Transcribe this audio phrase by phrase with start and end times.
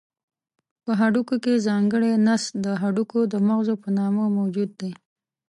[0.83, 4.91] په هډوکو کې ځانګړی نسج د هډوکو د مغزو په نامه موجود دی.